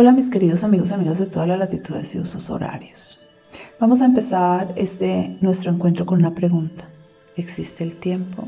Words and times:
Hola 0.00 0.12
mis 0.12 0.30
queridos 0.30 0.62
amigos 0.62 0.92
y 0.92 0.94
amigas 0.94 1.18
de 1.18 1.26
todas 1.26 1.48
las 1.48 1.58
latitudes 1.58 2.14
y 2.14 2.20
usos 2.20 2.50
horarios. 2.50 3.18
Vamos 3.80 4.00
a 4.00 4.04
empezar 4.04 4.72
este 4.76 5.36
nuestro 5.40 5.72
encuentro 5.72 6.06
con 6.06 6.20
una 6.20 6.36
pregunta. 6.36 6.88
¿Existe 7.34 7.82
el 7.82 7.96
tiempo? 7.96 8.46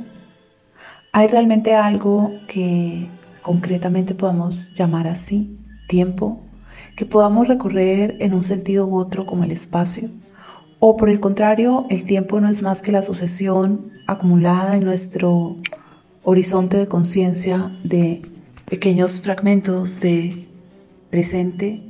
¿Hay 1.10 1.26
realmente 1.26 1.74
algo 1.74 2.30
que 2.46 3.08
concretamente 3.42 4.14
podamos 4.14 4.72
llamar 4.74 5.08
así, 5.08 5.58
tiempo, 5.88 6.40
que 6.94 7.04
podamos 7.04 7.48
recorrer 7.48 8.16
en 8.20 8.32
un 8.32 8.44
sentido 8.44 8.86
u 8.86 8.96
otro 8.96 9.26
como 9.26 9.42
el 9.42 9.50
espacio? 9.50 10.08
¿O 10.78 10.96
por 10.96 11.10
el 11.10 11.18
contrario, 11.18 11.84
el 11.90 12.04
tiempo 12.04 12.40
no 12.40 12.48
es 12.48 12.62
más 12.62 12.80
que 12.80 12.92
la 12.92 13.02
sucesión 13.02 13.90
acumulada 14.06 14.76
en 14.76 14.84
nuestro 14.84 15.56
horizonte 16.22 16.76
de 16.76 16.86
conciencia 16.86 17.76
de 17.82 18.22
pequeños 18.66 19.20
fragmentos 19.20 19.98
de 19.98 20.46
presente 21.10 21.82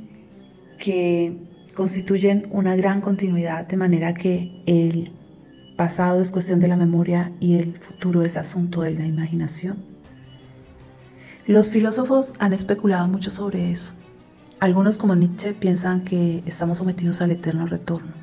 que 0.77 1.37
constituyen 1.75 2.47
una 2.51 2.75
gran 2.75 3.01
continuidad, 3.01 3.67
de 3.67 3.77
manera 3.77 4.13
que 4.13 4.61
el 4.65 5.13
pasado 5.77 6.21
es 6.21 6.31
cuestión 6.31 6.59
de 6.59 6.67
la 6.67 6.75
memoria 6.75 7.31
y 7.39 7.57
el 7.57 7.77
futuro 7.77 8.23
es 8.23 8.37
asunto 8.37 8.81
de 8.81 8.93
la 8.93 9.05
imaginación. 9.05 9.83
Los 11.47 11.71
filósofos 11.71 12.33
han 12.39 12.53
especulado 12.53 13.07
mucho 13.07 13.31
sobre 13.31 13.71
eso. 13.71 13.93
Algunos 14.59 14.97
como 14.97 15.15
Nietzsche 15.15 15.53
piensan 15.53 16.03
que 16.03 16.43
estamos 16.45 16.77
sometidos 16.77 17.21
al 17.21 17.31
eterno 17.31 17.65
retorno, 17.65 18.13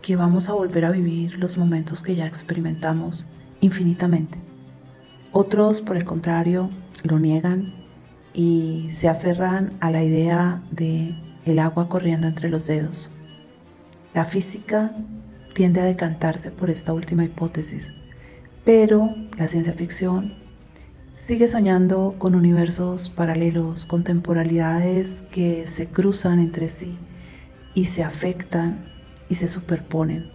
que 0.00 0.16
vamos 0.16 0.48
a 0.48 0.54
volver 0.54 0.86
a 0.86 0.90
vivir 0.90 1.38
los 1.38 1.58
momentos 1.58 2.02
que 2.02 2.14
ya 2.14 2.26
experimentamos 2.26 3.26
infinitamente. 3.60 4.38
Otros, 5.30 5.82
por 5.82 5.96
el 5.96 6.04
contrario, 6.04 6.70
lo 7.04 7.18
niegan 7.18 7.81
y 8.34 8.88
se 8.90 9.08
aferran 9.08 9.76
a 9.80 9.90
la 9.90 10.02
idea 10.02 10.62
de 10.70 11.14
el 11.44 11.58
agua 11.58 11.88
corriendo 11.88 12.28
entre 12.28 12.48
los 12.48 12.66
dedos. 12.66 13.10
La 14.14 14.24
física 14.24 14.94
tiende 15.54 15.80
a 15.80 15.84
decantarse 15.84 16.50
por 16.50 16.70
esta 16.70 16.92
última 16.92 17.24
hipótesis, 17.24 17.92
pero 18.64 19.14
la 19.36 19.48
ciencia 19.48 19.72
ficción 19.72 20.34
sigue 21.10 21.48
soñando 21.48 22.14
con 22.18 22.34
universos 22.34 23.10
paralelos, 23.10 23.84
con 23.84 24.04
temporalidades 24.04 25.22
que 25.30 25.66
se 25.66 25.88
cruzan 25.88 26.38
entre 26.38 26.68
sí 26.68 26.96
y 27.74 27.86
se 27.86 28.02
afectan 28.02 28.86
y 29.28 29.34
se 29.34 29.48
superponen. 29.48 30.30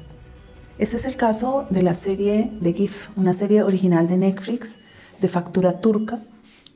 Este 0.78 0.98
es 0.98 1.06
el 1.06 1.16
caso 1.16 1.66
de 1.72 1.82
la 1.82 1.96
serie 1.96 2.52
de 2.62 2.74
GIF, 2.74 3.10
una 3.16 3.34
serie 3.34 3.64
original 3.64 4.08
de 4.08 4.18
Netflix 4.18 4.78
de 5.20 5.28
factura 5.28 5.82
turca 5.82 6.20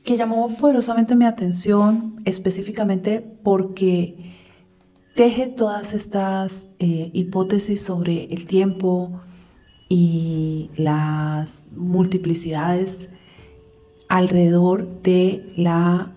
que 0.04 0.16
llamó 0.16 0.48
poderosamente 0.48 1.14
mi 1.16 1.24
atención 1.24 2.20
específicamente 2.24 3.20
porque 3.20 4.34
teje 5.14 5.46
todas 5.46 5.92
estas 5.92 6.66
eh, 6.78 7.10
hipótesis 7.12 7.82
sobre 7.82 8.24
el 8.32 8.46
tiempo 8.46 9.20
y 9.88 10.70
las 10.76 11.64
multiplicidades 11.76 13.08
alrededor 14.08 15.02
de 15.02 15.52
la 15.56 16.12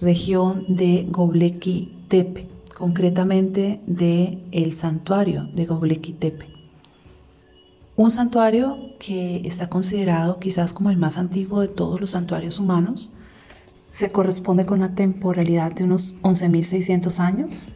región 0.00 0.64
de 0.68 1.06
Gobleki 1.08 1.92
Tepe, 2.08 2.48
concretamente 2.76 3.80
de 3.86 4.38
el 4.52 4.72
santuario 4.72 5.48
de 5.54 5.66
Gobleki 5.66 6.12
Tepe. 6.12 6.55
Un 7.96 8.10
santuario 8.10 8.94
que 8.98 9.40
está 9.46 9.70
considerado 9.70 10.38
quizás 10.38 10.74
como 10.74 10.90
el 10.90 10.98
más 10.98 11.16
antiguo 11.16 11.62
de 11.62 11.68
todos 11.68 11.98
los 11.98 12.10
santuarios 12.10 12.58
humanos. 12.58 13.10
Se 13.88 14.12
corresponde 14.12 14.66
con 14.66 14.80
una 14.80 14.94
temporalidad 14.94 15.72
de 15.72 15.84
unos 15.84 16.14
11.600 16.20 17.18
años, 17.20 17.66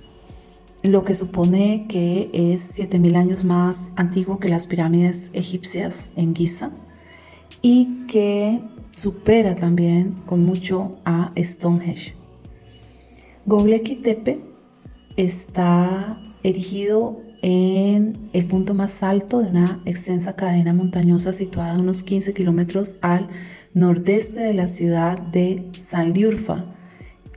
lo 0.83 1.05
que 1.05 1.15
supone 1.15 1.87
que 1.89 2.29
es 2.35 2.79
7.000 2.79 3.17
años 3.17 3.45
más 3.45 3.89
antiguo 3.97 4.39
que 4.39 4.51
las 4.51 4.67
pirámides 4.67 5.31
egipcias 5.33 6.11
en 6.17 6.37
Giza 6.37 6.71
y 7.63 8.07
que 8.07 8.61
supera 8.91 9.57
también 9.57 10.21
con 10.27 10.45
mucho 10.45 10.99
a 11.07 11.33
Stonehenge. 11.35 12.15
Göbekli 13.47 13.97
Tepe 13.97 14.45
está 15.17 16.21
erigido 16.43 17.30
en 17.43 18.31
el 18.33 18.47
punto 18.47 18.75
más 18.75 19.03
alto 19.03 19.41
de 19.41 19.49
una 19.49 19.81
extensa 19.85 20.37
cadena 20.37 20.73
montañosa 20.73 21.33
situada 21.33 21.75
a 21.75 21.79
unos 21.79 22.03
15 22.03 22.35
kilómetros 22.35 22.97
al 23.01 23.29
nordeste 23.75 24.41
de 24.41 24.55
la 24.55 24.69
ciudad 24.69 25.19
de 25.19 25.69
Sanliurfa, 25.73 26.65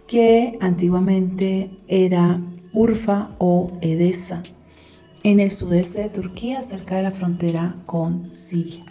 que 0.07 0.57
antiguamente 0.61 1.71
era 1.87 2.41
Urfa 2.73 3.29
o 3.37 3.71
Edesa, 3.81 4.43
en 5.23 5.39
el 5.39 5.51
sudeste 5.51 6.01
de 6.01 6.09
Turquía, 6.09 6.63
cerca 6.63 6.97
de 6.97 7.03
la 7.03 7.11
frontera 7.11 7.75
con 7.85 8.33
Siria. 8.33 8.83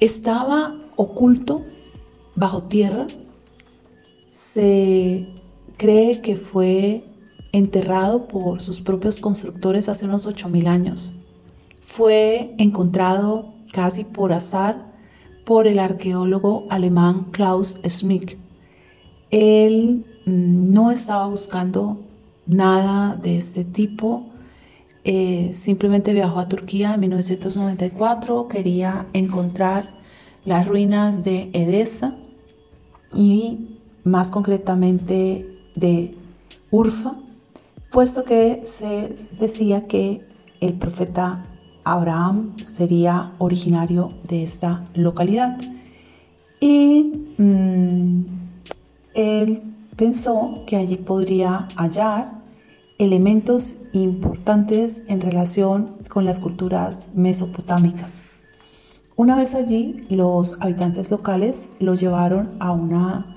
Estaba 0.00 0.76
oculto 0.96 1.64
bajo 2.34 2.64
tierra. 2.64 3.06
Se 4.28 5.26
cree 5.78 6.20
que 6.20 6.36
fue 6.36 7.04
enterrado 7.52 8.28
por 8.28 8.60
sus 8.60 8.80
propios 8.80 9.18
constructores 9.18 9.88
hace 9.88 10.04
unos 10.04 10.26
8.000 10.26 10.66
años. 10.66 11.12
Fue 11.80 12.54
encontrado 12.58 13.54
casi 13.72 14.04
por 14.04 14.32
azar 14.32 14.92
por 15.44 15.66
el 15.66 15.78
arqueólogo 15.78 16.66
alemán 16.70 17.28
Klaus 17.30 17.76
Schmidt. 17.86 18.36
Él 19.30 20.04
mm, 20.26 20.72
no 20.72 20.90
estaba 20.90 21.26
buscando 21.28 22.00
nada 22.46 23.16
de 23.16 23.38
este 23.38 23.64
tipo, 23.64 24.26
eh, 25.04 25.52
simplemente 25.54 26.12
viajó 26.12 26.40
a 26.40 26.48
Turquía 26.48 26.94
en 26.94 27.00
1994, 27.00 28.48
quería 28.48 29.06
encontrar 29.12 29.94
las 30.44 30.66
ruinas 30.66 31.22
de 31.22 31.50
Edesa 31.52 32.16
y 33.14 33.78
más 34.04 34.30
concretamente 34.30 35.46
de 35.74 36.16
Urfa, 36.70 37.16
puesto 37.90 38.24
que 38.24 38.62
se 38.64 39.16
decía 39.38 39.86
que 39.86 40.26
el 40.60 40.74
profeta 40.74 41.46
Abraham 41.84 42.56
sería 42.66 43.32
originario 43.38 44.14
de 44.28 44.42
esta 44.42 44.84
localidad. 44.94 45.58
Y 46.60 47.26
mm, 47.38 48.24
él 49.14 49.62
pensó 49.96 50.64
que 50.66 50.76
allí 50.76 50.96
podría 50.96 51.68
hallar 51.76 52.42
elementos 52.98 53.76
importantes 53.92 55.02
en 55.08 55.20
relación 55.20 55.96
con 56.08 56.24
las 56.24 56.40
culturas 56.40 57.06
mesopotámicas. 57.14 58.22
Una 59.16 59.36
vez 59.36 59.54
allí, 59.54 60.06
los 60.10 60.56
habitantes 60.60 61.10
locales 61.10 61.68
lo 61.78 61.94
llevaron 61.94 62.56
a 62.58 62.72
una 62.72 63.35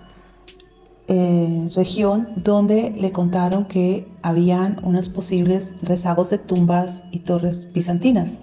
eh, 1.12 1.70
región 1.74 2.30
donde 2.36 2.92
le 2.92 3.12
contaron 3.12 3.66
que 3.66 4.08
habían 4.22 4.80
unos 4.86 5.10
posibles 5.10 5.74
rezagos 5.82 6.30
de 6.30 6.38
tumbas 6.38 7.02
y 7.12 7.20
torres 7.20 7.68
bizantinas. 7.74 8.38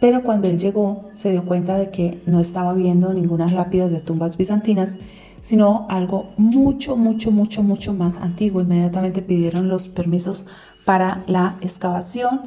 Pero 0.00 0.24
cuando 0.24 0.48
él 0.48 0.58
llegó 0.58 1.10
se 1.14 1.30
dio 1.30 1.46
cuenta 1.46 1.78
de 1.78 1.92
que 1.92 2.20
no 2.26 2.40
estaba 2.40 2.74
viendo 2.74 3.14
ninguna 3.14 3.48
lápidas 3.48 3.92
de 3.92 4.00
tumbas 4.00 4.36
bizantinas, 4.36 4.98
sino 5.40 5.86
algo 5.88 6.30
mucho, 6.36 6.96
mucho, 6.96 7.30
mucho, 7.30 7.62
mucho 7.62 7.94
más 7.94 8.18
antiguo. 8.18 8.60
Inmediatamente 8.60 9.22
pidieron 9.22 9.68
los 9.68 9.86
permisos 9.86 10.46
para 10.84 11.22
la 11.28 11.58
excavación 11.60 12.42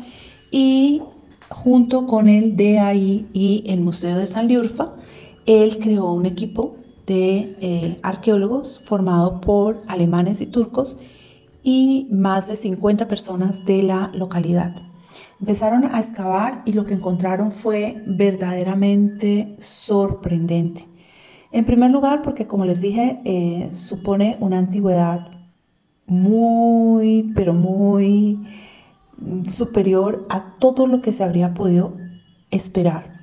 y 0.52 1.03
junto 1.47 2.06
con 2.06 2.28
el 2.28 2.58
DAI 2.58 3.28
y 3.31 3.64
el 3.68 3.79
Museo 3.79 4.18
de 4.18 4.28
San 4.28 4.50
Liurfa, 4.50 4.94
él 5.46 5.79
creó 5.79 6.12
un 6.12 6.25
equipo 6.25 6.75
de 7.07 7.56
eh, 7.62 8.00
arqueólogos 8.03 8.81
formado 8.85 9.41
por 9.41 9.81
alemanes 9.88 10.41
y 10.41 10.45
turcos 10.45 10.97
y 11.64 12.08
más 12.11 12.47
de 12.47 12.58
50 12.58 13.08
personas 13.08 13.66
de 13.66 13.81
la 13.81 14.11
localidad. 14.14 14.76
Empezaron 15.40 15.85
a 15.85 15.99
excavar 15.99 16.61
y 16.66 16.73
lo 16.73 16.85
que 16.85 16.93
encontraron 16.93 17.52
fue 17.52 18.03
verdaderamente 18.05 19.55
sorprendente. 19.59 20.85
En 21.52 21.66
primer 21.66 21.91
lugar, 21.91 22.22
porque 22.22 22.46
como 22.46 22.66
les 22.66 22.81
dije, 22.81 23.22
eh, 23.23 23.70
supone 23.73 24.37
una 24.40 24.59
antigüedad 24.59 25.31
muy, 26.05 27.31
pero 27.34 27.53
muy 27.53 28.46
superior 29.49 30.26
a 30.29 30.58
todo 30.59 30.87
lo 30.87 31.02
que 31.02 31.14
se 31.14 31.23
habría 31.23 31.53
podido 31.53 31.97
esperar. 32.52 33.16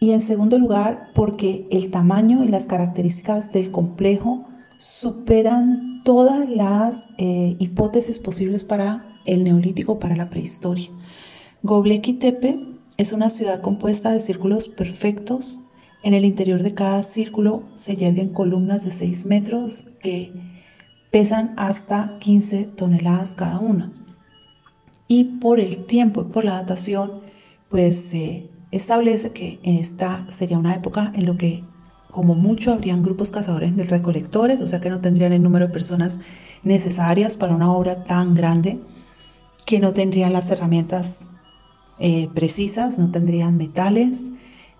Y 0.00 0.12
en 0.12 0.20
segundo 0.20 0.58
lugar, 0.58 1.10
porque 1.14 1.66
el 1.70 1.90
tamaño 1.90 2.44
y 2.44 2.48
las 2.48 2.66
características 2.66 3.52
del 3.52 3.70
complejo 3.70 4.46
superan 4.78 6.02
todas 6.04 6.48
las 6.48 7.06
eh, 7.18 7.56
hipótesis 7.58 8.20
posibles 8.20 8.62
para 8.62 9.18
el 9.26 9.42
neolítico, 9.42 9.98
para 9.98 10.16
la 10.16 10.30
prehistoria. 10.30 10.88
Göbekli 11.62 12.14
Tepe 12.14 12.60
es 12.96 13.12
una 13.12 13.28
ciudad 13.28 13.60
compuesta 13.60 14.12
de 14.12 14.20
círculos 14.20 14.68
perfectos. 14.68 15.60
En 16.04 16.14
el 16.14 16.24
interior 16.24 16.62
de 16.62 16.74
cada 16.74 17.02
círculo 17.02 17.64
se 17.74 17.96
yerguen 17.96 18.32
columnas 18.32 18.84
de 18.84 18.92
6 18.92 19.26
metros 19.26 19.84
que 20.00 20.32
pesan 21.10 21.54
hasta 21.56 22.18
15 22.20 22.64
toneladas 22.76 23.34
cada 23.34 23.58
una. 23.58 23.92
Y 25.08 25.24
por 25.40 25.58
el 25.58 25.86
tiempo 25.86 26.22
y 26.22 26.32
por 26.32 26.44
la 26.44 26.52
datación, 26.52 27.22
pues 27.68 27.96
se 27.96 28.50
establece 28.70 29.32
que 29.32 29.60
esta 29.62 30.26
sería 30.30 30.58
una 30.58 30.74
época 30.74 31.12
en 31.14 31.26
lo 31.26 31.36
que 31.36 31.64
como 32.10 32.34
mucho 32.34 32.72
habrían 32.72 33.02
grupos 33.02 33.30
cazadores 33.30 33.76
de 33.76 33.84
recolectores, 33.84 34.60
o 34.60 34.66
sea 34.66 34.80
que 34.80 34.90
no 34.90 35.00
tendrían 35.00 35.32
el 35.32 35.42
número 35.42 35.66
de 35.66 35.72
personas 35.72 36.18
necesarias 36.62 37.36
para 37.36 37.54
una 37.54 37.72
obra 37.72 38.04
tan 38.04 38.34
grande, 38.34 38.80
que 39.66 39.78
no 39.78 39.92
tendrían 39.92 40.32
las 40.32 40.50
herramientas 40.50 41.20
eh, 41.98 42.28
precisas, 42.34 42.98
no 42.98 43.10
tendrían 43.10 43.56
metales, 43.56 44.24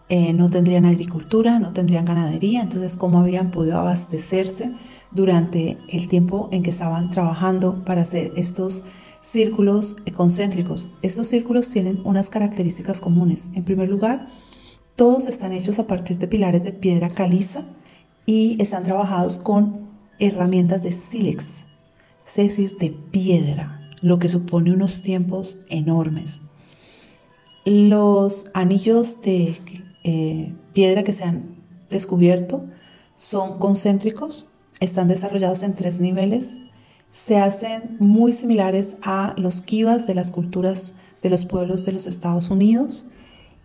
eh, 0.09 0.33
no 0.33 0.49
tendrían 0.49 0.87
agricultura, 0.87 1.59
no 1.59 1.75
tendrían 1.75 2.07
ganadería, 2.07 2.63
entonces 2.63 2.97
cómo 2.97 3.19
habían 3.19 3.51
podido 3.51 3.79
abastecerse 3.79 4.73
durante 5.11 5.77
el 5.89 6.09
tiempo 6.09 6.49
en 6.53 6.63
que 6.63 6.71
estaban 6.71 7.11
trabajando 7.11 7.85
para 7.85 8.03
hacer 8.03 8.33
estos 8.37 8.83
círculos 9.31 9.97
concéntricos. 10.15 10.89
Estos 11.03 11.29
círculos 11.29 11.71
tienen 11.71 12.01
unas 12.05 12.31
características 12.31 13.01
comunes. 13.01 13.51
En 13.55 13.65
primer 13.65 13.89
lugar, 13.89 14.29
todos 14.97 15.27
están 15.27 15.53
hechos 15.53 15.79
a 15.79 15.87
partir 15.87 16.19
de 16.19 16.29
pilares 16.29 16.65
de 16.65 16.73
piedra 16.73 17.11
caliza 17.11 17.65
y 18.25 18.57
están 18.61 18.85
trabajados 18.85 19.39
con 19.39 19.87
herramientas 20.19 20.83
de 20.83 20.93
sílex, 20.93 21.65
es 22.27 22.37
decir, 22.37 22.79
de 22.79 22.91
piedra, 22.91 23.91
lo 24.01 24.19
que 24.19 24.31
supone 24.31 24.73
unos 24.73 25.03
tiempos 25.03 25.61
enormes. 25.69 26.41
Los 27.67 28.51
anillos 28.55 29.21
de 29.21 29.59
eh, 30.05 30.55
piedra 30.73 31.05
que 31.05 31.13
se 31.13 31.25
han 31.25 31.57
descubierto 31.91 32.65
son 33.17 33.59
concéntricos, 33.59 34.49
están 34.81 35.09
desarrollados 35.09 35.63
en 35.63 35.75
tres 35.75 36.01
niveles, 36.01 36.57
se 37.11 37.39
hacen 37.39 37.97
muy 37.99 38.33
similares 38.33 38.97
a 39.03 39.35
los 39.37 39.63
kivas 39.63 40.07
de 40.07 40.15
las 40.15 40.31
culturas 40.31 40.95
de 41.23 41.31
los 41.31 41.45
pueblos 41.45 41.85
de 41.85 41.93
los 41.93 42.07
Estados 42.07 42.51
Unidos 42.51 43.07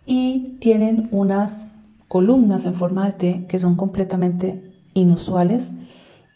y 0.06 0.56
tienen 0.60 1.08
unas 1.10 1.66
columnas 2.08 2.66
en 2.66 2.74
forma 2.74 3.06
de 3.06 3.12
T 3.12 3.46
que 3.48 3.58
son 3.58 3.76
completamente 3.76 4.72
inusuales 4.94 5.74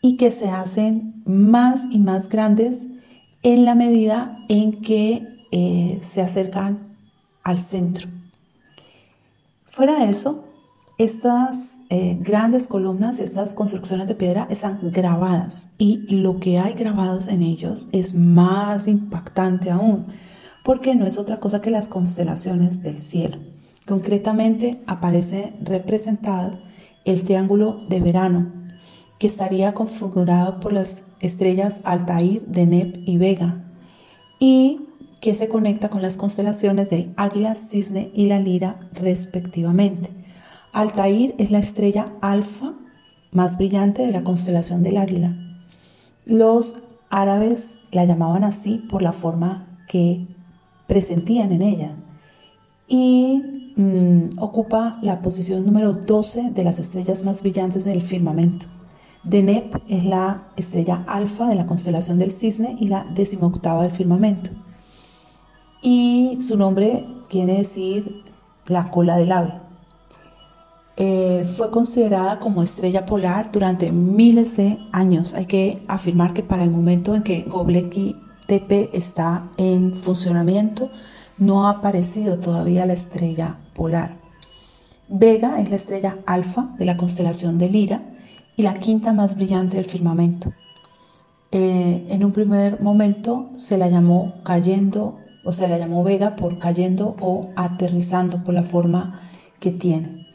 y 0.00 0.16
que 0.16 0.30
se 0.30 0.48
hacen 0.50 1.22
más 1.24 1.86
y 1.90 1.98
más 1.98 2.28
grandes 2.28 2.86
en 3.42 3.64
la 3.64 3.74
medida 3.74 4.44
en 4.48 4.80
que 4.80 5.26
eh, 5.50 5.98
se 6.02 6.20
acercan 6.20 6.96
al 7.42 7.60
centro. 7.60 8.08
Fuera 9.64 10.04
de 10.04 10.10
eso, 10.10 10.47
estas 10.98 11.78
eh, 11.90 12.18
grandes 12.20 12.66
columnas, 12.66 13.20
estas 13.20 13.54
construcciones 13.54 14.08
de 14.08 14.16
piedra 14.16 14.48
están 14.50 14.80
grabadas 14.82 15.68
y 15.78 15.98
lo 16.12 16.40
que 16.40 16.58
hay 16.58 16.74
grabados 16.74 17.28
en 17.28 17.42
ellos 17.42 17.86
es 17.92 18.14
más 18.14 18.88
impactante 18.88 19.70
aún, 19.70 20.06
porque 20.64 20.96
no 20.96 21.06
es 21.06 21.16
otra 21.16 21.38
cosa 21.38 21.60
que 21.60 21.70
las 21.70 21.86
constelaciones 21.86 22.82
del 22.82 22.98
cielo. 22.98 23.38
Concretamente 23.86 24.82
aparece 24.88 25.54
representado 25.62 26.58
el 27.04 27.22
triángulo 27.22 27.84
de 27.88 28.00
verano, 28.00 28.52
que 29.20 29.28
estaría 29.28 29.74
configurado 29.74 30.58
por 30.58 30.72
las 30.72 31.04
estrellas 31.20 31.80
Altair, 31.84 32.44
Deneb 32.46 33.02
y 33.06 33.18
Vega, 33.18 33.64
y 34.40 34.80
que 35.20 35.34
se 35.34 35.48
conecta 35.48 35.90
con 35.90 36.02
las 36.02 36.16
constelaciones 36.16 36.90
del 36.90 37.12
Águila, 37.16 37.54
Cisne 37.54 38.10
y 38.14 38.26
la 38.26 38.40
Lira 38.40 38.80
respectivamente. 38.92 40.18
Altair 40.72 41.34
es 41.38 41.50
la 41.50 41.58
estrella 41.58 42.12
alfa 42.20 42.74
más 43.32 43.58
brillante 43.58 44.04
de 44.04 44.12
la 44.12 44.24
constelación 44.24 44.82
del 44.82 44.96
Águila. 44.96 45.36
Los 46.24 46.80
árabes 47.10 47.78
la 47.90 48.04
llamaban 48.04 48.44
así 48.44 48.78
por 48.78 49.02
la 49.02 49.12
forma 49.12 49.78
que 49.88 50.26
presentían 50.86 51.52
en 51.52 51.62
ella 51.62 51.96
y 52.86 53.72
mm, 53.76 54.38
ocupa 54.38 54.98
la 55.02 55.20
posición 55.22 55.64
número 55.64 55.92
12 55.92 56.50
de 56.50 56.64
las 56.64 56.78
estrellas 56.78 57.24
más 57.24 57.42
brillantes 57.42 57.84
del 57.84 58.02
firmamento. 58.02 58.66
Deneb 59.24 59.82
es 59.88 60.04
la 60.04 60.48
estrella 60.56 61.04
alfa 61.06 61.48
de 61.48 61.54
la 61.54 61.66
constelación 61.66 62.18
del 62.18 62.32
cisne 62.32 62.76
y 62.78 62.88
la 62.88 63.04
decimoctava 63.14 63.82
del 63.82 63.92
firmamento 63.92 64.50
y 65.82 66.38
su 66.40 66.56
nombre 66.56 67.06
quiere 67.28 67.58
decir 67.58 68.24
la 68.66 68.90
cola 68.90 69.16
del 69.16 69.32
ave. 69.32 69.60
Eh, 71.00 71.44
fue 71.56 71.70
considerada 71.70 72.40
como 72.40 72.60
estrella 72.60 73.06
polar 73.06 73.52
durante 73.52 73.92
miles 73.92 74.56
de 74.56 74.80
años. 74.90 75.32
Hay 75.32 75.46
que 75.46 75.78
afirmar 75.86 76.34
que 76.34 76.42
para 76.42 76.64
el 76.64 76.70
momento 76.70 77.14
en 77.14 77.22
que 77.22 77.44
Göbekli 77.48 78.16
Tepe 78.48 78.90
está 78.92 79.48
en 79.58 79.94
funcionamiento, 79.94 80.90
no 81.38 81.68
ha 81.68 81.70
aparecido 81.70 82.40
todavía 82.40 82.84
la 82.84 82.94
estrella 82.94 83.58
polar. 83.74 84.16
Vega 85.08 85.60
es 85.60 85.70
la 85.70 85.76
estrella 85.76 86.18
alfa 86.26 86.74
de 86.78 86.84
la 86.84 86.96
constelación 86.96 87.58
de 87.58 87.68
Lira 87.68 88.02
y 88.56 88.62
la 88.62 88.74
quinta 88.74 89.12
más 89.12 89.36
brillante 89.36 89.76
del 89.76 89.86
firmamento. 89.86 90.52
Eh, 91.52 92.06
en 92.08 92.24
un 92.24 92.32
primer 92.32 92.82
momento 92.82 93.50
se 93.56 93.78
la 93.78 93.88
llamó 93.88 94.34
cayendo 94.42 95.16
o 95.44 95.52
se 95.52 95.68
la 95.68 95.78
llamó 95.78 96.02
Vega 96.02 96.34
por 96.34 96.58
cayendo 96.58 97.14
o 97.20 97.50
aterrizando 97.54 98.42
por 98.42 98.52
la 98.52 98.64
forma 98.64 99.20
que 99.60 99.70
tiene. 99.70 100.27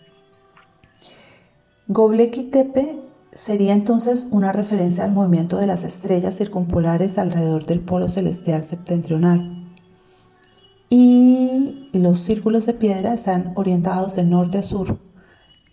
Göbekli 1.88 2.44
Tepe 2.44 3.02
sería 3.34 3.74
entonces 3.74 4.28
una 4.32 4.54
referencia 4.54 5.04
al 5.04 5.12
movimiento 5.12 5.58
de 5.58 5.68
las 5.68 5.84
estrellas 5.84 6.38
circumpolares 6.38 7.18
alrededor 7.18 7.66
del 7.66 7.82
polo 7.82 8.08
celestial 8.08 8.64
septentrional. 8.64 9.70
Y 10.90 11.90
los 11.92 12.20
círculos 12.20 12.66
de 12.68 12.74
piedra 12.74 13.14
están 13.14 13.52
orientados 13.56 14.16
de 14.16 14.24
norte 14.24 14.60
a 14.60 14.64
sur. 14.64 15.00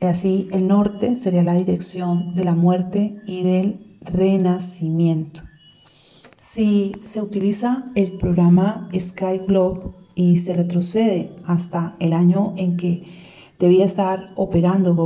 Y 0.01 0.07
así 0.07 0.49
el 0.53 0.67
norte 0.67 1.15
sería 1.15 1.45
la 1.45 1.55
dirección 1.55 2.35
de 2.35 2.45
la 2.45 2.57
muerte 2.57 3.21
y 3.27 3.45
del 3.45 3.99
renacimiento. 4.01 5.43
Si 6.37 6.93
se 7.03 7.21
utiliza 7.21 7.85
el 7.95 8.13
programa 8.19 8.89
Sky 8.99 9.43
Globe 9.47 9.93
y 10.17 10.39
se 10.39 10.55
retrocede 10.55 11.37
hasta 11.45 11.97
el 12.01 12.15
año 12.15 12.55
en 12.57 12.77
que 12.77 13.30
debía 13.61 13.85
estar 13.85 14.33
operando 14.35 14.97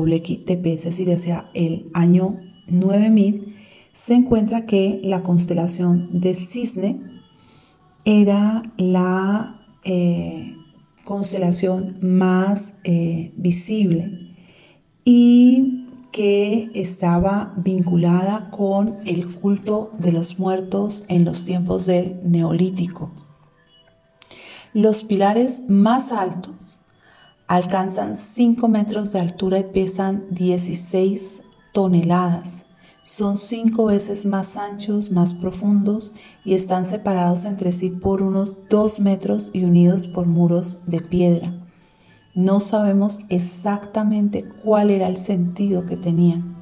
Tepe, 0.47 0.73
es 0.73 0.85
decir, 0.85 1.13
hacia 1.13 1.51
el 1.55 1.91
año 1.93 2.41
9000, 2.69 3.57
se 3.93 4.15
encuentra 4.15 4.65
que 4.65 5.01
la 5.05 5.23
constelación 5.23 6.21
de 6.21 6.35
Cisne 6.35 7.01
era 8.05 8.63
la 8.77 9.61
eh, 9.85 10.57
constelación 11.05 11.99
más 12.01 12.73
eh, 12.85 13.33
visible 13.37 14.35
y 15.05 15.89
que 16.13 16.71
estaba 16.75 17.55
vinculada 17.57 18.51
con 18.51 18.99
el 19.05 19.35
culto 19.35 19.91
de 19.99 20.13
los 20.13 20.39
muertos 20.39 21.05
en 21.09 21.25
los 21.25 21.45
tiempos 21.45 21.87
del 21.87 22.21
neolítico. 22.23 23.11
Los 24.73 25.03
pilares 25.03 25.63
más 25.69 26.13
altos 26.13 26.64
alcanzan 27.55 28.17
5 28.17 28.67
metros 28.67 29.13
de 29.13 29.21
altura 29.21 29.61
y 29.61 29.65
pesan 29.65 30.25
16 30.31 31.41
toneladas. 31.73 32.65
Son 33.05 33.37
cinco 33.37 33.85
veces 33.85 34.27
más 34.27 34.57
anchos, 34.57 35.11
más 35.13 35.35
profundos 35.35 36.13
y 36.45 36.55
están 36.55 36.85
separados 36.85 37.45
entre 37.45 37.73
sí 37.73 37.91
por 37.91 38.23
unos 38.23 38.57
2 38.71 38.99
metros 38.99 39.51
y 39.53 39.63
unidos 39.63 40.09
por 40.09 40.27
muros 40.27 40.79
de 40.87 41.01
piedra. 41.01 41.55
No 42.35 42.59
sabemos 42.59 43.21
exactamente 43.29 44.45
cuál 44.65 44.91
era 44.91 45.07
el 45.07 45.17
sentido 45.17 45.87
que 45.87 45.97
tenían, 45.97 46.57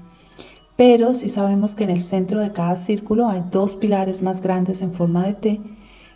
pero 0.76 1.14
sí 1.14 1.30
sabemos 1.30 1.74
que 1.74 1.84
en 1.84 1.90
el 1.90 2.02
centro 2.02 2.40
de 2.40 2.52
cada 2.52 2.76
círculo 2.76 3.28
hay 3.28 3.44
dos 3.50 3.76
pilares 3.76 4.20
más 4.20 4.42
grandes 4.42 4.82
en 4.82 4.92
forma 4.92 5.24
de 5.24 5.34
T 5.34 5.60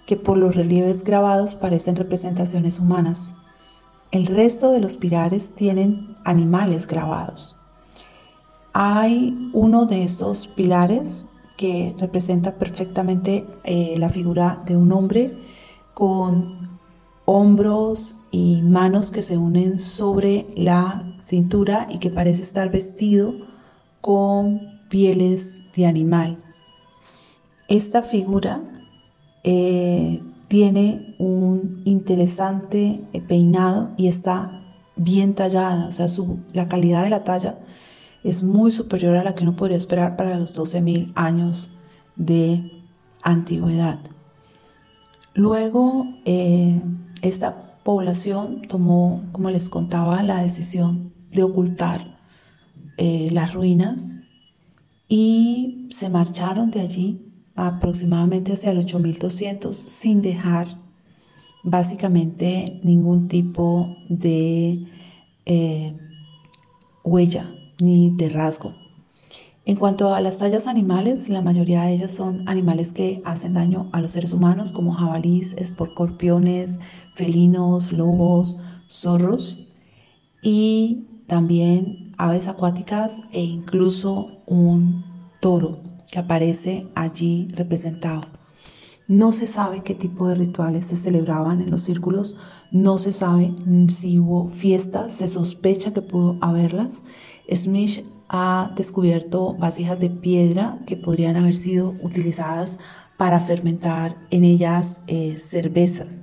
que 0.06 0.16
por 0.16 0.36
los 0.36 0.54
relieves 0.54 1.02
grabados 1.02 1.54
parecen 1.54 1.96
representaciones 1.96 2.78
humanas. 2.78 3.32
El 4.10 4.26
resto 4.26 4.70
de 4.70 4.80
los 4.80 4.96
pilares 4.96 5.52
tienen 5.54 6.16
animales 6.24 6.86
grabados. 6.86 7.56
Hay 8.72 9.50
uno 9.52 9.86
de 9.86 10.04
estos 10.04 10.46
pilares 10.48 11.24
que 11.56 11.94
representa 11.98 12.54
perfectamente 12.56 13.46
eh, 13.64 13.96
la 13.98 14.08
figura 14.08 14.62
de 14.66 14.76
un 14.76 14.92
hombre 14.92 15.36
con 15.94 16.78
hombros 17.24 18.16
y 18.30 18.62
manos 18.62 19.10
que 19.10 19.22
se 19.22 19.36
unen 19.36 19.78
sobre 19.78 20.46
la 20.54 21.16
cintura 21.18 21.88
y 21.90 21.98
que 21.98 22.10
parece 22.10 22.42
estar 22.42 22.70
vestido 22.70 23.34
con 24.00 24.60
pieles 24.88 25.58
de 25.74 25.86
animal. 25.86 26.42
Esta 27.68 28.02
figura 28.02 28.60
eh, 29.42 30.22
tiene 30.48 31.14
un 31.18 31.82
interesante 31.84 33.02
eh, 33.12 33.20
peinado 33.20 33.90
y 33.96 34.08
está 34.08 34.62
bien 34.96 35.34
tallada, 35.34 35.88
o 35.88 35.92
sea, 35.92 36.06
la 36.52 36.68
calidad 36.68 37.04
de 37.04 37.10
la 37.10 37.24
talla 37.24 37.58
es 38.24 38.42
muy 38.42 38.72
superior 38.72 39.16
a 39.16 39.24
la 39.24 39.34
que 39.34 39.42
uno 39.42 39.56
podría 39.56 39.76
esperar 39.76 40.16
para 40.16 40.36
los 40.38 40.58
12.000 40.58 41.12
años 41.14 41.70
de 42.16 42.72
antigüedad. 43.22 44.00
Luego, 45.34 46.06
eh, 46.24 46.80
esta 47.22 47.78
población 47.84 48.62
tomó, 48.68 49.22
como 49.32 49.50
les 49.50 49.68
contaba, 49.68 50.22
la 50.22 50.42
decisión 50.42 51.12
de 51.30 51.42
ocultar 51.42 52.18
eh, 52.96 53.28
las 53.30 53.52
ruinas 53.52 54.18
y 55.08 55.88
se 55.90 56.08
marcharon 56.08 56.70
de 56.70 56.80
allí 56.80 57.25
aproximadamente 57.56 58.52
hacia 58.52 58.70
el 58.70 58.78
8200 58.78 59.76
sin 59.76 60.22
dejar 60.22 60.78
básicamente 61.64 62.80
ningún 62.84 63.28
tipo 63.28 63.96
de 64.08 64.86
eh, 65.46 65.96
huella 67.02 67.50
ni 67.80 68.10
de 68.10 68.28
rasgo. 68.28 68.74
En 69.64 69.74
cuanto 69.74 70.14
a 70.14 70.20
las 70.20 70.38
tallas 70.38 70.68
animales, 70.68 71.28
la 71.28 71.42
mayoría 71.42 71.82
de 71.82 71.94
ellas 71.94 72.12
son 72.12 72.48
animales 72.48 72.92
que 72.92 73.20
hacen 73.24 73.54
daño 73.54 73.88
a 73.90 74.00
los 74.00 74.12
seres 74.12 74.32
humanos, 74.32 74.70
como 74.70 74.92
jabalís, 74.92 75.54
escorpiones, 75.54 76.78
felinos, 77.14 77.90
lobos, 77.90 78.56
zorros 78.88 79.58
y 80.40 81.06
también 81.26 82.14
aves 82.16 82.46
acuáticas 82.46 83.22
e 83.32 83.42
incluso 83.42 84.38
un 84.46 85.04
toro 85.40 85.80
que 86.10 86.18
aparece 86.18 86.86
allí 86.94 87.48
representado. 87.52 88.22
No 89.08 89.32
se 89.32 89.46
sabe 89.46 89.82
qué 89.82 89.94
tipo 89.94 90.26
de 90.26 90.34
rituales 90.34 90.86
se 90.86 90.96
celebraban 90.96 91.60
en 91.60 91.70
los 91.70 91.82
círculos, 91.82 92.36
no 92.72 92.98
se 92.98 93.12
sabe 93.12 93.54
si 93.88 94.18
hubo 94.18 94.48
fiestas, 94.48 95.14
se 95.14 95.28
sospecha 95.28 95.94
que 95.94 96.02
pudo 96.02 96.38
haberlas. 96.40 97.02
Smith 97.54 98.04
ha 98.28 98.72
descubierto 98.74 99.54
vasijas 99.54 100.00
de 100.00 100.10
piedra 100.10 100.80
que 100.86 100.96
podrían 100.96 101.36
haber 101.36 101.54
sido 101.54 101.94
utilizadas 102.02 102.80
para 103.16 103.40
fermentar 103.40 104.16
en 104.30 104.42
ellas 104.42 105.00
eh, 105.06 105.38
cervezas. 105.38 106.18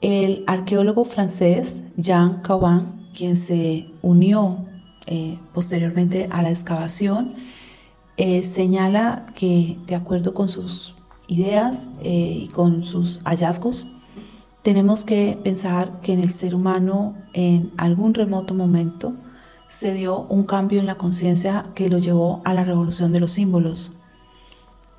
El 0.00 0.44
arqueólogo 0.46 1.04
francés 1.04 1.82
Jean 1.96 2.40
Caban, 2.42 3.10
quien 3.14 3.36
se 3.36 3.90
unió 4.00 4.66
eh, 5.06 5.38
posteriormente 5.52 6.28
a 6.30 6.42
la 6.42 6.50
excavación, 6.50 7.34
eh, 8.16 8.42
señala 8.42 9.26
que 9.34 9.78
de 9.86 9.94
acuerdo 9.94 10.34
con 10.34 10.48
sus 10.48 10.94
ideas 11.28 11.90
y 12.02 12.48
con 12.48 12.84
sus 12.84 13.20
hallazgos, 13.24 13.86
tenemos 14.62 15.04
que 15.04 15.38
pensar 15.42 16.00
que 16.02 16.12
en 16.12 16.20
el 16.20 16.30
ser 16.30 16.54
humano 16.54 17.16
en 17.32 17.72
algún 17.76 18.14
remoto 18.14 18.54
momento 18.54 19.14
se 19.68 19.94
dio 19.94 20.20
un 20.28 20.44
cambio 20.44 20.80
en 20.80 20.86
la 20.86 20.96
conciencia 20.96 21.64
que 21.74 21.88
lo 21.88 21.98
llevó 21.98 22.42
a 22.44 22.54
la 22.54 22.62
revolución 22.62 23.10
de 23.10 23.20
los 23.20 23.32
símbolos, 23.32 23.92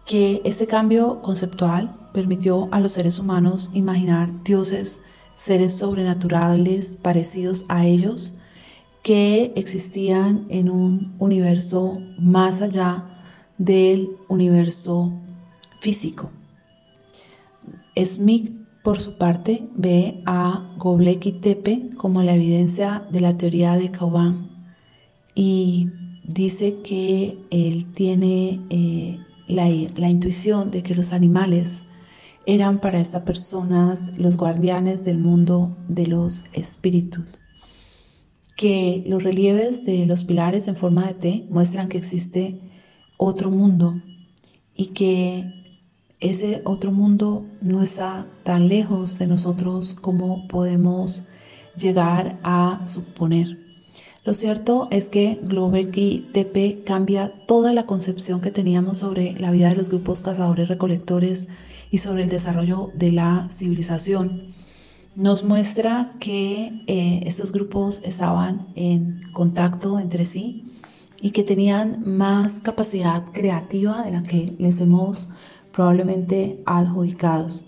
que 0.06 0.42
este 0.44 0.68
cambio 0.68 1.22
conceptual 1.22 1.96
permitió 2.12 2.68
a 2.72 2.80
los 2.80 2.94
seres 2.94 3.20
humanos 3.20 3.70
imaginar 3.74 4.44
dioses, 4.44 5.02
seres 5.36 5.78
sobrenaturales 5.78 6.98
parecidos 7.02 7.66
a 7.70 7.86
ellos, 7.86 8.34
que 9.04 9.52
existían 9.56 10.46
en 10.50 10.70
un 10.70 11.16
universo 11.20 12.02
más 12.18 12.62
allá 12.62 13.06
del 13.58 14.10
universo 14.30 15.14
físico. 15.82 16.32
Smith, 17.96 18.52
por 18.84 19.00
su 19.00 19.18
parte, 19.18 19.68
ve 19.76 20.22
a 20.26 20.76
Göbekli 20.82 21.34
Tepe 21.34 21.90
como 21.98 22.24
la 22.24 22.36
evidencia 22.36 23.06
de 23.12 23.22
la 23.22 23.38
teoría 23.38 23.76
de 23.76 23.92
Kauban 23.92 24.50
y 25.36 25.90
dice 26.24 26.80
que 26.84 27.38
él 27.52 27.88
tiene 27.94 28.62
eh, 28.70 29.20
la, 29.48 29.66
la, 29.98 30.10
intuición 30.10 30.72
de 30.72 30.84
que 30.84 30.96
los 30.96 31.12
animales 31.12 31.84
eran 32.46 32.80
para 32.80 33.00
estas 33.00 33.24
personas 33.24 34.12
los 34.18 34.38
guardianes 34.38 35.06
del 35.06 35.18
mundo 35.18 35.76
de 35.88 36.08
los 36.08 36.44
espíritus, 36.54 37.40
que 38.56 39.04
los 39.08 39.24
relieves 39.24 39.86
de 39.86 40.06
los 40.06 40.24
pilares 40.24 40.68
en 40.68 40.76
forma 40.76 41.08
de 41.08 41.14
T 41.14 41.46
muestran 41.50 41.90
que 41.90 41.98
existe 41.98 42.60
otro 43.18 43.50
mundo 43.50 44.02
y 44.76 44.88
que 44.88 45.64
ese 46.20 46.62
otro 46.64 46.92
mundo 46.92 47.46
no 47.62 47.84
está 47.84 48.28
tan 48.44 48.68
lejos 48.70 49.20
de 49.20 49.28
nosotros 49.28 49.96
como 50.00 50.48
podemos 50.48 51.24
llegar 51.76 52.40
a 52.44 52.86
suponer. 52.86 53.60
Lo 54.24 54.34
cierto 54.34 54.88
es 54.90 55.10
que 55.10 55.38
Globeki 55.44 56.30
Tepe 56.34 56.84
cambia 56.86 57.34
toda 57.46 57.74
la 57.74 57.86
concepción 57.86 58.40
que 58.40 58.52
teníamos 58.52 59.00
sobre 59.00 59.38
la 59.38 59.52
vida 59.52 59.68
de 59.68 59.76
los 59.76 59.90
grupos 59.90 60.22
cazadores-recolectores 60.22 61.50
y 61.92 61.98
sobre 61.98 62.24
el 62.24 62.30
desarrollo 62.30 62.92
de 62.96 63.12
la 63.12 63.50
civilización. 63.52 64.53
Nos 65.16 65.44
muestra 65.44 66.14
que 66.20 66.84
eh, 66.88 67.22
estos 67.26 67.52
grupos 67.52 68.02
estaban 68.04 68.68
en 68.74 69.22
contacto 69.32 70.00
entre 70.00 70.26
sí 70.26 70.66
y 71.22 71.32
que 71.32 71.44
tenían 71.44 72.02
más 72.04 72.62
capacidad 72.62 73.24
creativa 73.32 74.04
de 74.04 74.12
la 74.12 74.24
que 74.24 74.56
les 74.58 74.82
hemos 74.82 75.30
probablemente 75.72 76.64
adjudicados. 76.66 77.64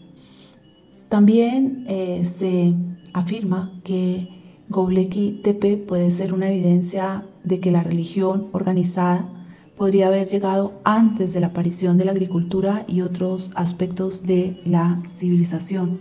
También 1.07 1.85
eh, 1.87 2.25
se 2.25 2.73
afirma 3.13 3.79
que 3.83 4.27
Göbekli 4.69 5.41
Tepe 5.43 5.77
puede 5.77 6.09
ser 6.09 6.33
una 6.33 6.49
evidencia 6.49 7.25
de 7.43 7.59
que 7.59 7.69
la 7.69 7.83
religión 7.83 8.47
organizada 8.53 9.29
podría 9.77 10.07
haber 10.07 10.27
llegado 10.29 10.81
antes 10.83 11.31
de 11.33 11.41
la 11.41 11.47
aparición 11.47 11.99
de 11.99 12.05
la 12.05 12.11
agricultura 12.11 12.85
y 12.87 13.01
otros 13.01 13.51
aspectos 13.55 14.23
de 14.23 14.57
la 14.65 15.03
civilización, 15.07 15.99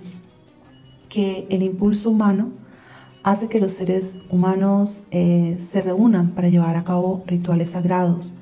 que 1.14 1.46
el 1.48 1.62
impulso 1.62 2.10
humano 2.10 2.50
hace 3.22 3.48
que 3.48 3.60
los 3.60 3.72
seres 3.74 4.20
humanos 4.30 5.04
eh, 5.12 5.58
se 5.60 5.80
reúnan 5.80 6.32
para 6.32 6.48
llevar 6.48 6.74
a 6.74 6.82
cabo 6.82 7.22
rituales 7.24 7.70
sagrados 7.70 8.34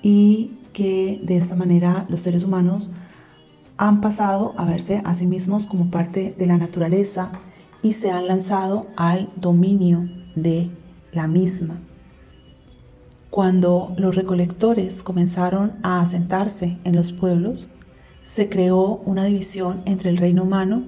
y 0.00 0.52
que 0.72 1.20
de 1.24 1.36
esta 1.36 1.56
manera 1.56 2.06
los 2.08 2.20
seres 2.20 2.44
humanos 2.44 2.92
han 3.78 4.00
pasado 4.00 4.54
a 4.56 4.64
verse 4.64 5.02
a 5.04 5.16
sí 5.16 5.26
mismos 5.26 5.66
como 5.66 5.90
parte 5.90 6.36
de 6.38 6.46
la 6.46 6.56
naturaleza 6.56 7.32
y 7.82 7.94
se 7.94 8.12
han 8.12 8.28
lanzado 8.28 8.86
al 8.96 9.28
dominio 9.34 10.08
de 10.36 10.70
la 11.10 11.26
misma. 11.26 11.80
Cuando 13.30 13.92
los 13.98 14.14
recolectores 14.14 15.02
comenzaron 15.02 15.72
a 15.82 16.00
asentarse 16.00 16.78
en 16.84 16.94
los 16.94 17.10
pueblos, 17.10 17.70
se 18.22 18.48
creó 18.48 19.02
una 19.04 19.24
división 19.24 19.82
entre 19.84 20.10
el 20.10 20.16
reino 20.16 20.44
humano, 20.44 20.84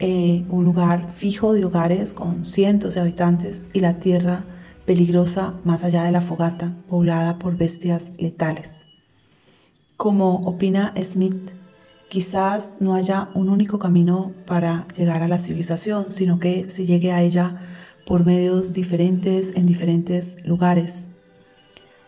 eh, 0.00 0.44
un 0.48 0.64
lugar 0.64 1.12
fijo 1.12 1.52
de 1.52 1.64
hogares 1.64 2.14
con 2.14 2.44
cientos 2.44 2.94
de 2.94 3.00
habitantes, 3.00 3.66
y 3.72 3.80
la 3.80 3.98
tierra 3.98 4.44
peligrosa 4.86 5.54
más 5.64 5.84
allá 5.84 6.04
de 6.04 6.12
la 6.12 6.20
fogata, 6.20 6.74
poblada 6.88 7.38
por 7.38 7.56
bestias 7.56 8.02
letales. 8.16 8.84
Como 9.96 10.46
opina 10.46 10.94
Smith, 11.02 11.50
quizás 12.08 12.76
no 12.78 12.94
haya 12.94 13.28
un 13.34 13.48
único 13.48 13.78
camino 13.78 14.32
para 14.46 14.86
llegar 14.96 15.22
a 15.22 15.28
la 15.28 15.38
civilización, 15.38 16.12
sino 16.12 16.38
que 16.38 16.70
se 16.70 16.86
llegue 16.86 17.12
a 17.12 17.20
ella 17.22 17.60
por 18.06 18.24
medios 18.24 18.72
diferentes 18.72 19.52
en 19.56 19.66
diferentes 19.66 20.36
lugares. 20.44 21.08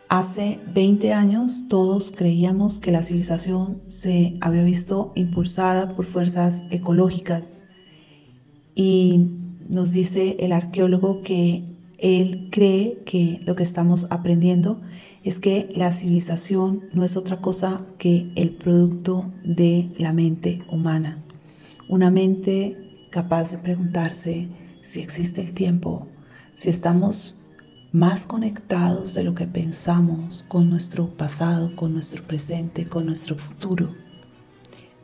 Hace 0.09 0.59
20 0.73 1.13
años 1.13 1.69
todos 1.69 2.13
creíamos 2.17 2.79
que 2.79 2.93
la 2.93 3.03
civilización 3.03 3.83
se 3.87 4.39
había 4.41 4.63
visto 4.63 5.13
impulsada 5.17 5.95
por 5.95 6.07
fuerzas 6.07 6.63
ecológicas 6.71 7.49
y 8.75 9.29
nos 9.69 9.93
dice 9.93 10.37
el 10.41 10.53
arqueólogo 10.53 11.23
que 11.23 11.65
él 11.99 12.49
cree 12.51 13.03
que 13.05 13.41
lo 13.45 13.55
que 13.57 13.63
estamos 13.63 14.07
aprendiendo 14.11 14.81
es 15.23 15.39
que 15.39 15.71
la 15.77 15.93
civilización 15.93 16.85
no 16.93 17.05
es 17.05 17.17
otra 17.17 17.41
cosa 17.41 17.85
que 17.99 18.33
el 18.37 18.51
producto 18.51 19.31
de 19.45 19.91
la 19.99 20.13
mente 20.13 20.63
humana. 20.71 21.23
Una 21.89 22.11
mente 22.11 23.09
capaz 23.11 23.51
de 23.51 23.59
preguntarse 23.59 24.49
si 24.83 25.01
existe 25.01 25.43
el 25.43 25.53
tiempo, 25.53 26.09
si 26.55 26.71
estamos 26.71 27.39
más 27.93 28.27
conectados 28.27 29.15
de 29.15 29.25
lo 29.25 29.35
que 29.35 29.47
pensamos 29.47 30.45
con 30.49 30.71
nuestro 30.71 31.09
pasado, 31.17 31.75
con 31.77 31.93
nuestro 31.93 32.23
presente, 32.23 32.87
con 32.87 33.07
nuestro 33.07 33.37
futuro. 33.37 33.95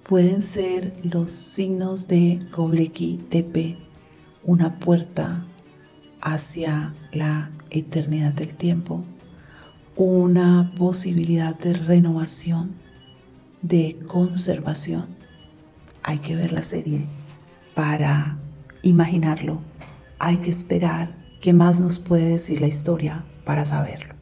Pueden 0.09 0.41
ser 0.41 0.95
los 1.03 1.33
signos 1.33 2.07
de 2.07 2.41
Gobleki 2.55 3.19
Tepe 3.29 3.77
una 4.45 4.79
puerta 4.79 5.45
hacia 6.21 6.95
la 7.13 7.51
eternidad 7.71 8.33
del 8.33 8.55
tiempo 8.55 9.05
una 9.97 10.73
posibilidad 10.77 11.59
de 11.59 11.73
renovación, 11.73 12.75
de 13.63 13.99
conservación. 14.07 15.07
Hay 16.03 16.19
que 16.19 16.37
ver 16.37 16.53
la 16.53 16.63
serie 16.63 17.07
para 17.75 18.39
imaginarlo. 18.83 19.61
Hay 20.19 20.37
que 20.37 20.51
esperar 20.51 21.17
qué 21.41 21.55
más 21.55 21.81
nos 21.81 21.99
puede 21.99 22.29
decir 22.29 22.61
la 22.61 22.67
historia 22.67 23.25
para 23.45 23.65
saberlo. 23.65 24.16